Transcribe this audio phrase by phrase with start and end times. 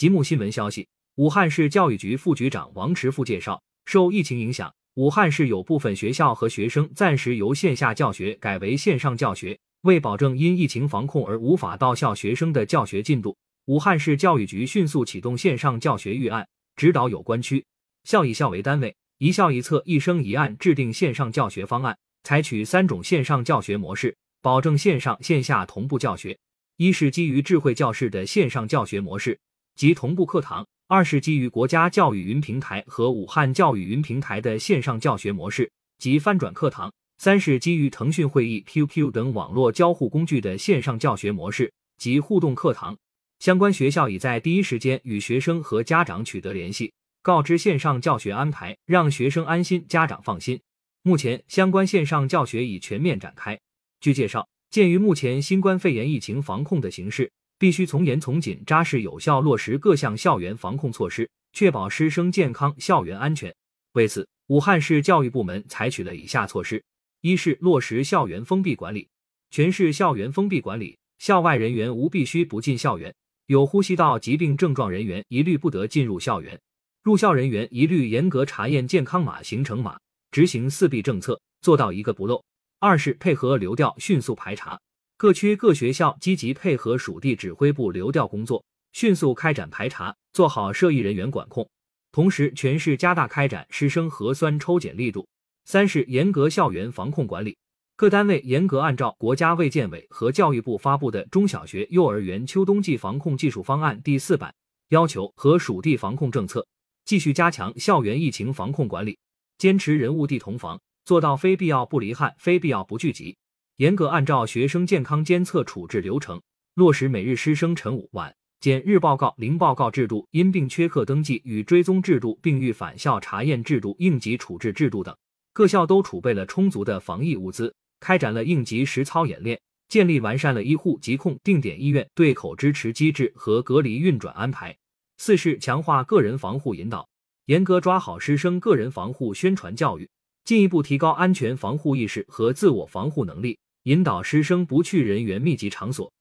[0.00, 9.58] 极目新闻消息，武汉市教育局副局长王池富介绍，受疫情影响，武汉市有部分学校和学生暂时由线下教学改为线上教学。
[9.82, 13.36] 为保证因疫情防控而无法到校学生的教学进度，
[13.66, 17.62] 武汉市教育局迅速启动线上教学预案，指导有关区
[18.04, 21.94] 校以校为单位，一校一策、一生一案制定线上教学方案，
[22.24, 26.38] 采取三种线上教学模式，保证线上线下同步教学。
[26.78, 29.38] 一是基于智慧教室的线上教学模式。
[29.80, 42.94] 及同步课堂，二是基于国家教育云平台和武汉教育云平台的线上教学模式及翻转课堂，三是基于腾讯会议、QQ 等网络交互工具的线上教学模式及互动课堂。
[43.38, 50.60] 相关学校已在第一时间与学生和家长取得联系，告知线上教学安排，让学生安心，家长放心。
[51.04, 53.58] 目前，相关线上教学已全面展开。
[54.02, 57.32] 据介绍，鉴于目前新冠肺炎疫情防控的形势。
[57.60, 63.54] 必须从严从紧、扎实有效落实各项校园防控措施，确保师生健康、校园安全。
[63.92, 66.82] 为此，武汉市教育部门采取了以下措施：
[67.20, 69.06] 一是落实校园封闭管理，
[69.50, 76.58] 全市校园封闭管理，校外人员无必须不进校园，有呼吸道疾病症状人员一律不得进入校园，
[77.02, 82.42] 入校人员一律严格查验健康码、行程码，执行四必政策，做到一个不漏。
[82.78, 84.80] 二是配合流调，迅速排查。
[85.20, 91.68] 各区各学校积极配合属地指挥部流调工作，迅速开展排查，做好涉疫人员管控。
[92.10, 95.28] 同时，全市加大开展师生核酸抽检力度。
[95.66, 97.54] 三是严格校园防控管理，
[97.96, 104.54] 各单位严格按照国家卫健委和教育部发布的《中小学、幼儿园秋冬季防控技术方案》第四版
[104.88, 106.66] 要求和属地防控政策，
[107.04, 109.18] 继续加强校园疫情防控管理，
[109.58, 113.36] 坚持人物地同防，做到非必要不离汉，非必要不聚集。
[113.80, 116.38] 严格按照学生健康监测处置流程，
[116.74, 125.16] 落实每日师生晨午晚检日报告、零报告制度、因病缺课登记与追踪制度、病愈返校查验制度、应急处置制度等。
[125.54, 129.58] 各校都储备了充足的防疫物资，开展了应急实操演练，
[129.88, 134.76] 建立完善了医护疾控定点医院对口支持机制和隔离运转安排。
[135.16, 137.08] 四是强化个人防护引导，
[137.46, 140.06] 严格抓好师生个人防护宣传教育，
[140.44, 143.58] 进一步提高安全防护意识和自我防护能力。
[143.84, 146.12] 引导师生不去人员密集场所，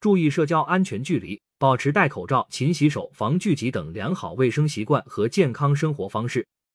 [0.00, 6.46] 注意社交安全距离，保持戴口罩、勤洗手、防聚集等良好卫生习惯和健康生活方式。